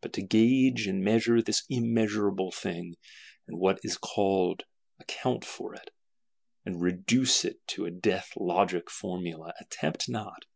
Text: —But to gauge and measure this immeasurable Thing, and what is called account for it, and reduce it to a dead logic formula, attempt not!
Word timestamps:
—But 0.00 0.12
to 0.14 0.22
gauge 0.22 0.88
and 0.88 1.00
measure 1.04 1.40
this 1.40 1.62
immeasurable 1.68 2.50
Thing, 2.50 2.96
and 3.46 3.56
what 3.60 3.78
is 3.84 3.96
called 3.96 4.64
account 4.98 5.44
for 5.44 5.74
it, 5.74 5.92
and 6.66 6.82
reduce 6.82 7.44
it 7.44 7.64
to 7.68 7.86
a 7.86 7.92
dead 7.92 8.24
logic 8.34 8.90
formula, 8.90 9.54
attempt 9.60 10.08
not! 10.08 10.46